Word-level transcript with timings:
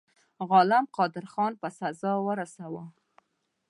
غلم 0.49 0.85
قادرخان 0.97 1.51
په 1.61 1.67
سزا 1.79 2.13
ورساوه. 2.25 2.83